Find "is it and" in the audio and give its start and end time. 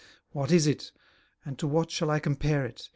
0.51-1.59